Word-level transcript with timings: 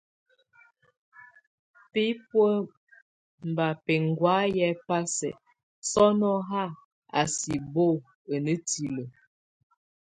Bíbo 1.91 2.45
mzba 3.47 3.67
beŋgwáye 3.85 4.67
bá 4.87 4.97
sɛk 5.15 5.37
sɔ́nɔ 5.89 6.31
ha 6.49 6.63
a 7.19 7.21
sɛk 7.37 7.63
bo 7.73 7.85
a 8.33 8.35
netile. 8.45 9.03